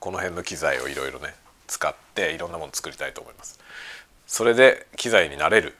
[0.00, 1.34] この辺の機材をいろいろね
[1.66, 3.60] 使っていろんなもの作りたいと思います。
[4.26, 5.74] それで機材になれる。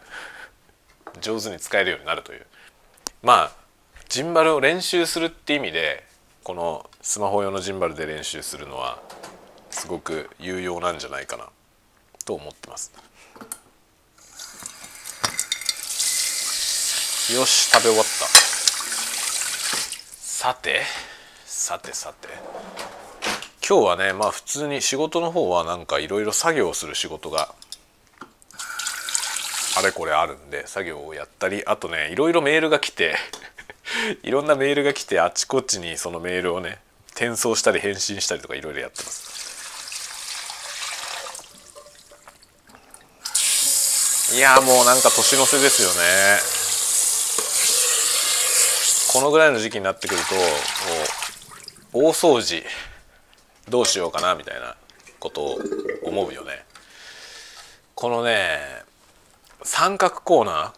[1.23, 2.45] 上手に使えるようになるという。
[3.23, 3.53] まあ
[4.11, 6.05] ジンバルを練習するって意味で
[6.45, 9.01] このスマホ用のジンバルで練習するのは
[9.71, 11.49] すごく有用なんじゃないかな
[12.27, 12.93] と思ってます。
[17.35, 18.07] よし食べ終わった。
[20.41, 20.82] さて
[21.45, 22.28] さてさて。
[23.68, 27.53] 今日はねまあ普通に仕事の方はなんかいろいろ作業をする仕事が
[29.76, 33.16] あれこれあるんで作業をやったりあとねいろいろメールが来て
[34.22, 36.78] いろんなメールが来てあちこちにそのメールをね
[37.16, 39.26] 転送したり返信したりとかいろいろやってます。
[44.36, 46.68] いやもうなんか年の瀬ですよね。
[49.12, 50.20] このぐらいの時期になってくる
[51.92, 52.62] と大掃除
[53.68, 54.76] どうしようかなみたいな
[55.18, 55.59] ことを
[56.04, 56.64] 思うよね。
[57.94, 58.59] このね
[59.62, 60.72] 三角コーナー？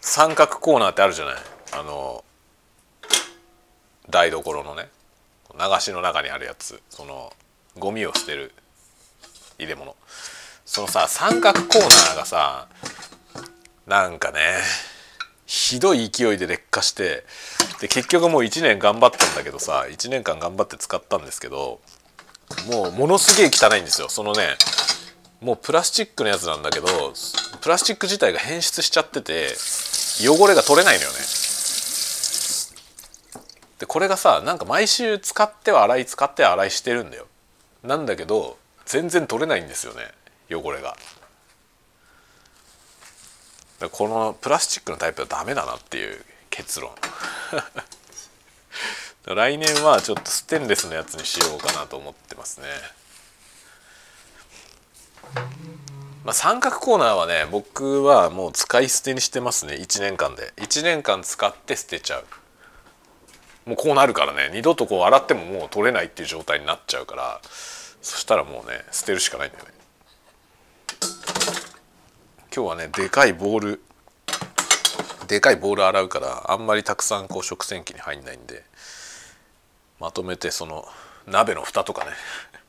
[0.00, 1.34] 三角コーナーってあるじゃない？
[1.72, 2.24] あの
[4.10, 4.88] 台所のね。
[5.54, 6.80] 流しの中にあるやつ。
[6.88, 7.32] その
[7.78, 8.52] ゴミを捨てる
[9.58, 9.96] 入れ物。
[10.64, 12.68] そのさ三角コーナーがさ
[13.86, 14.40] なんかね
[15.48, 17.24] ひどい勢いで劣化して
[17.80, 21.80] で結局もう1年頑張ったんだけどさ1年間頑張って使ったんですけど
[22.70, 24.10] もうものすげえ汚いんですよ。
[24.10, 24.56] そのね
[25.40, 26.86] もうプラスチックのやつなんだけど
[27.62, 29.48] プラスチック自体が変質しちゃってて
[30.20, 31.16] 汚れが取れないのよね。
[33.78, 37.26] でこれがさなんか毎週使っては洗い使っては洗いしてるんだよ。
[37.82, 40.02] なんだけど全然取れないんですよね
[40.50, 40.94] 汚れが。
[43.86, 46.90] このプラスチックのタイプはダメだなっていう結論。
[49.24, 52.66] 来年はちょっとステンレスのやつにしようかなと思ってますね。
[56.24, 59.74] まあ、三角コーナーはね僕はもう使い捨てにしてますね。
[59.74, 60.52] 1年間で。
[60.56, 62.24] 1年間使って捨てちゃう。
[63.66, 64.50] もうこうなるからね。
[64.52, 67.40] 二度とこう洗ってももう取れないっていう状態になっちゃうから。
[68.02, 69.70] そしたらもうね捨てるしかないんだよね。
[72.58, 73.80] 今日はねでかいボール
[75.28, 78.64] でかいボール洗うからあんまりたくさんこう食洗機に入んないんで
[80.00, 80.84] まとめてその
[81.28, 82.10] 鍋の蓋とかね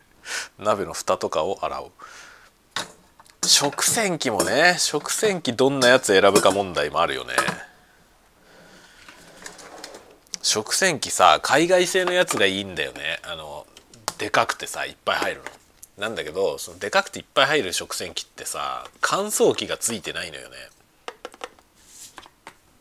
[0.59, 1.91] 鍋の蓋とかを洗う。
[3.43, 7.33] 食洗機もね食洗機どんなやつ選ぶか問題もあるよね。
[10.43, 13.19] 食洗機さ海外製のやつがいいんだよね。
[13.23, 13.65] あの
[14.19, 15.45] でかくてさいっぱい入るの。
[15.99, 20.55] なんだけどそのでかくていっぱい入る食洗機ってさ乾燥機がついてないのよね。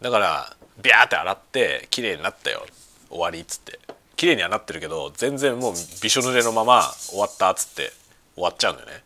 [0.01, 2.65] だからビャーって洗って綺麗になったよ。
[3.11, 3.81] 終わりっつって。
[4.17, 7.93] 綺麗にはなってるけど全然もうびしょ濡れのまま終わったっつって
[8.35, 9.03] 終わっちゃうんだよね。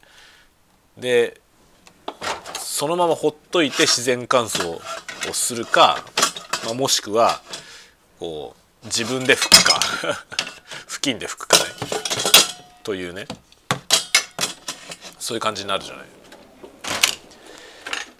[0.99, 1.41] で
[2.59, 4.81] そのままほっといて自然乾燥を
[5.33, 6.05] するか、
[6.65, 7.41] まあ、もしくは
[8.19, 9.81] こう自分で拭くか。
[10.87, 11.65] 布巾で拭くかね。
[12.83, 13.27] というね。
[15.23, 16.05] そういう感じになるじゃない。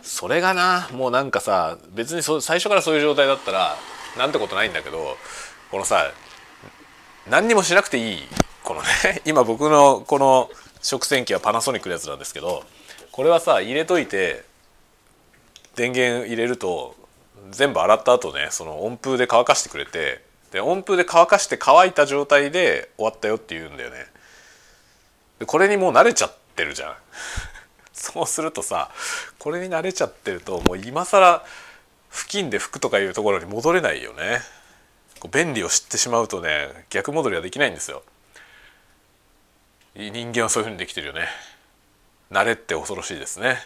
[0.03, 3.77] それがなもうなんかさ別にそ最初からそういう状態だったら
[4.17, 5.17] なんてことないんだけど
[5.73, 6.13] このさ
[7.29, 8.23] 何にもしなくていい
[8.63, 8.87] このね
[9.27, 10.49] 今僕のこの
[10.81, 12.63] 食洗機はパナソニックのやつなんですけど
[13.11, 14.45] これはさ入れといて
[15.75, 16.95] 電源入れると
[17.51, 20.23] 全部洗った後ねその温風で乾かしてくれて
[20.53, 24.07] で温風で乾かして乾いた状態で終わったよって言うんだよね。
[25.41, 26.97] でこれにもう慣れちゃってるじゃん。
[27.93, 28.91] そうするとさ
[29.39, 31.45] これに慣れちゃってるともう今更
[32.11, 34.41] 付近で拭くとかいうところに戻れないよね。
[35.31, 38.03] 便利を知ってしまうとね逆戻りはできないんですよ。
[39.95, 41.29] 人間はそういうふうにできてるよね。
[42.31, 43.59] 慣れって恐ろしいですね。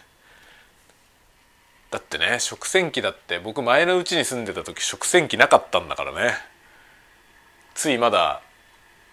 [1.89, 6.35] だってね食洗機だって僕前のうちに住んでた時食洗機なかったんだからね。
[7.73, 8.41] ついまだ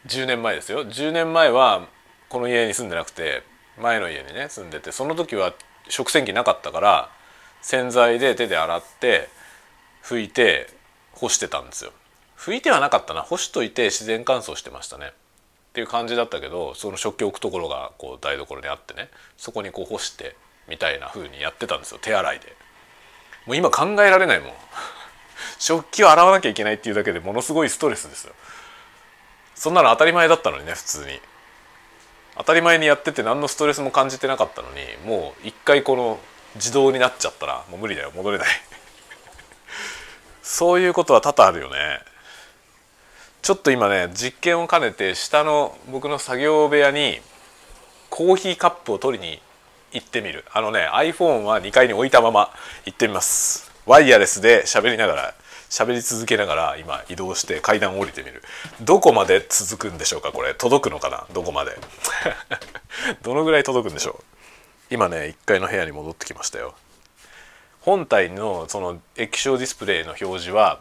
[0.06, 0.84] 10年前ですよ。
[0.84, 1.86] 10年前は
[2.28, 3.42] この家に住んでなくて
[3.80, 5.52] 前の家にね住んでてその時は
[5.88, 7.10] 食洗機なかったから
[7.62, 9.28] 洗剤で手で洗って
[10.04, 10.68] 拭いて
[11.12, 11.92] 干してたんですよ。
[12.36, 13.22] 拭いてはなかったな。
[13.22, 15.06] 干しといて自然乾燥してましたね。
[15.06, 15.10] っ
[15.72, 19.08] ていう感じだったけどその食器置くところがこう台所にあってね。
[19.38, 20.36] そこにこう干して
[20.68, 21.98] みたいな風にやってたんですよ。
[22.02, 22.54] 手洗いで。
[23.46, 24.52] もう今考えられないもん。
[25.58, 28.34] 食器を洗わなきゃいけないっていうだけでものすごいストレスですよ。
[29.54, 31.20] そんなの当たり前だったのにね普通に。
[32.36, 34.76] 当たり前にやってて何のストレスも感じてなかったのに
[35.06, 36.18] もう一回この
[36.56, 38.48] 自動になっちゃったらもう無理だよ戻れない。
[40.42, 42.00] そういうことは多々あるよね。
[43.42, 47.20] ちょっと今ね実験を兼ねて下の僕の作業部屋に
[48.10, 49.40] コーヒーカップを取りに
[49.92, 50.44] 行ってみる。
[50.52, 52.50] あのね iPhone は2階に置いたまま
[52.84, 53.70] 行ってみます。
[53.86, 55.34] ワイヤレスで喋りながら
[55.74, 58.44] 喋り続けながら今移動して階段を降りてみる。
[58.80, 60.54] どこまで続くんでしょうかこれ。
[60.54, 61.26] 届くのかな？
[61.32, 61.72] どこまで？
[63.22, 64.20] どのぐらい届くんでしょ
[64.90, 64.94] う？
[64.94, 66.76] 今ね1階の部屋に戻ってきましたよ。
[67.80, 70.78] 本体のその液晶ディスプレイの表示は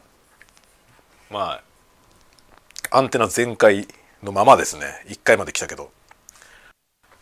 [1.32, 1.60] ま
[2.92, 3.88] あアンテナ全開
[4.22, 4.86] のままですね。
[5.08, 5.92] 1階まで来たけど。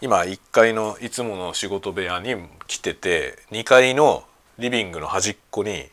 [0.02, 2.36] 今1階のいつもの仕事部屋に
[2.68, 4.26] 来てて2階の
[4.58, 5.90] リビングの端っこに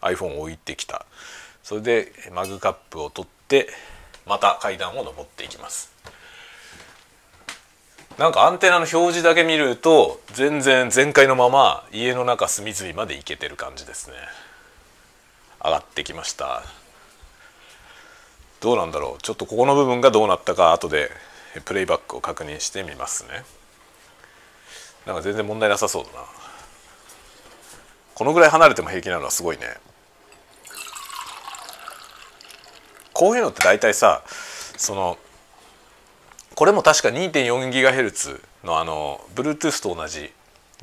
[0.00, 1.06] iPhone を置いてきた。
[1.62, 3.68] それでマグカップを取って
[4.26, 5.92] また階段を上っていきます。
[8.18, 14.16] なんかアンテナの表示だけ見ると全然全開のまま家の中隅々まで行けてる感じですね。
[15.64, 16.62] 上がってきました。
[18.60, 19.22] どうなんだろう。
[19.22, 21.10] ちょっとここの部分がどうなったか後で
[21.64, 23.44] プレイバックを確認してみますね。
[25.06, 26.26] なんか全然問題なさそうだな。
[28.14, 29.76] このぐらい離れても平気なのはすごいね。
[33.18, 34.22] こういうのって大体さ
[34.76, 35.18] その
[36.54, 40.32] これも確か 2.4GHz のあの Bluetooth と同じ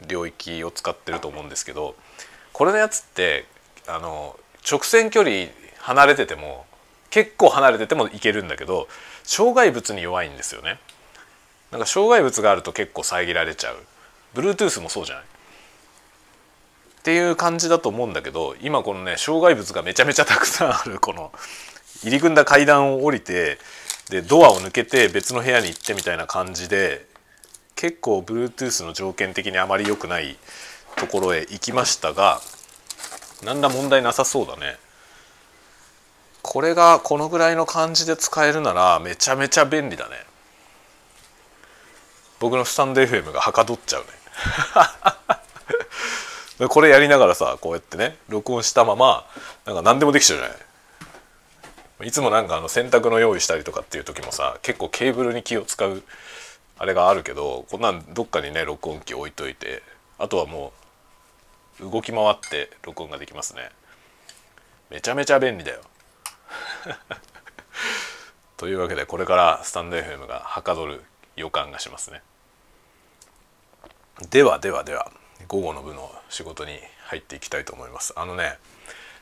[0.05, 1.95] 領域を使ってると思うんですけど
[2.51, 3.45] これのやつって
[3.87, 4.37] あの
[4.69, 5.47] 直線距離
[5.79, 6.65] 離れてても
[7.09, 8.89] 結構離れててもいけるんだけど
[9.23, 10.77] 障害物に弱いんですよね。
[11.71, 13.77] なんか障害物があると結構遮られちゃう。
[14.33, 15.23] Bluetooth もそうじゃない？
[15.23, 15.27] っ
[17.03, 21.31] ていう感じだと思うんだけど今このね障害物がめちゃめちゃたくさんあるこの
[22.03, 23.57] 入り組んだ階段を降りて
[24.09, 27.05] でドアを抜けて別の部屋に行ってみたいな感じで
[27.75, 30.37] 結構 Bluetooth の条件的にあまり良くない
[30.95, 32.39] ところへ行きましたが
[33.43, 34.77] 何ら問題なさそうだね。
[36.41, 40.15] これがこのぐらいの感じで使えるならめちゃめちゃ便利だね。
[42.39, 44.03] 僕のスタンド FM がはかどっちゃう
[46.59, 46.67] ね。
[46.69, 49.27] これやりながらさこうやってね録音したまま
[49.65, 50.57] なんか何でもできちゃうじゃない。
[52.03, 56.03] いつもなんかあの洗濯の用意したりとかっていう時もさ結構ケーブルに気を使う
[56.77, 59.81] あれがあるけどこんなんどっかにね録音機置いといて
[60.17, 60.73] あとはも
[61.79, 63.69] う動き回って録音ができますね。
[64.89, 65.81] めちゃめちゃ便利だよ。
[68.55, 71.03] というわけでこれからスタンド FM がはかどる
[71.35, 72.21] 予感がしますね。
[74.29, 75.11] ではではでは
[75.47, 78.13] 午後の部の仕事に入っていきたいと思います。
[78.15, 78.57] あのね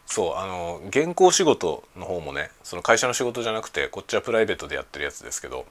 [0.06, 5.66] そうあの原稿仕事の方もねその会社の仕事じゃなくてこっちはプライベートでやってるやつですけど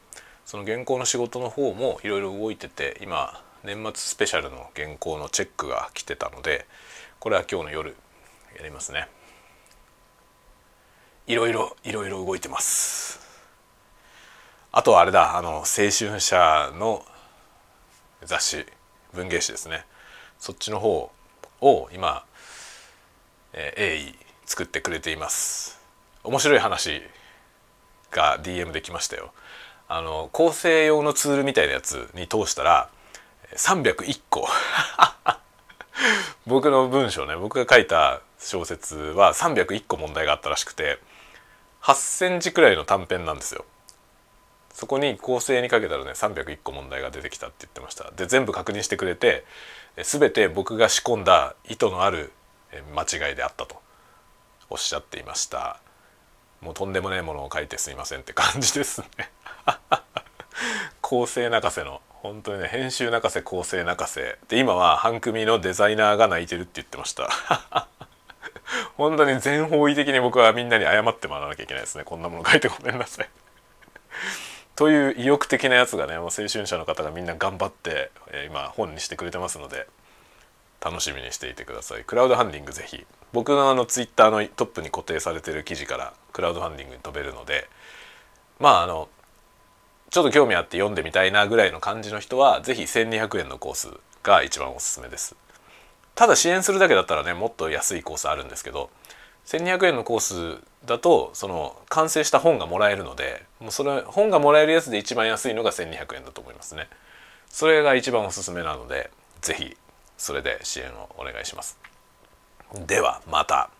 [0.44, 6.66] その原稿の仕事の方もいろいろ動いてて今年末スペシャルの原稿のチェックが来てたので
[7.20, 7.94] これは今日の夜
[8.56, 9.08] やりますね。
[11.26, 13.20] いろいろいろいろ動いてます。
[14.72, 17.04] あとはあれだあの青春社の
[18.24, 18.66] 雑誌
[19.14, 19.84] 文芸誌ですね。
[20.38, 21.12] そっちの方
[21.60, 22.24] を今、
[23.52, 25.80] えー、鋭意作ってくれています。
[26.24, 27.02] 面白い話
[28.10, 29.32] が DM できましたよ。
[29.88, 32.88] あの構成用のツールみたいなやつに通したら
[33.54, 34.48] 301個。
[36.46, 40.98] 僕の文章ね僕が書いた小説は301個問題があったらしくて
[41.82, 43.64] 8センチくらいの短編なんですよ。
[44.72, 48.10] そこに構成にかけたらね301個問題が出てきたって言ってました。
[48.12, 49.44] で全部確認してくれて
[50.02, 52.32] 全て僕が仕込んだ意図のある
[52.94, 53.81] 間違いであったと。
[54.72, 55.78] おっしゃっていました。
[56.62, 59.06] もうとんでもないものを書いてすいませんって感じですね。
[61.02, 62.00] 構成泣かせの。
[62.08, 64.38] 本当にね編集泣かせ構成泣かせ。
[64.48, 67.28] で今は半組のデザイナーが泣いてるって言ってました。
[68.96, 72.04] 本当に全方位的に僕はみんなに謝ってもらわなきゃいけないですね。
[72.04, 73.28] こんなもの書いてごめんなさい。
[74.74, 79.86] という意欲的なやつがねもう青春者の方がみんな頑張って、えー、今本にしてくれてますので。
[80.84, 82.04] 楽しみにしていてください。
[82.04, 83.06] クラウドファンディングぜひ。
[83.32, 87.68] 僕のあのツイッターのトップに固定されてる記事からクラウドファンディングに飛べるので
[88.58, 89.08] まああの
[90.10, 93.88] ちょっと興味あって読んでみたいなぐらいの感じの人は是非1200円のコース
[94.22, 95.34] が一番おすすめです。
[96.14, 98.90] ただ支援するだけだったらねもっと安いコースあるんですけど
[99.46, 106.88] 1200円のコースだとその完成した本がもらえるのでもうそれ本がもらえるやつで一番安いのが1200円だと思いますね。
[107.48, 109.10] それが一番おすすめなので
[109.40, 109.76] 是非
[110.22, 111.76] それで支援をお願いします。
[112.86, 113.70] ではまた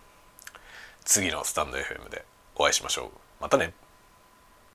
[1.04, 2.24] 次のスタンド FM で
[2.56, 3.10] お会いしましょう。
[3.40, 3.72] またね。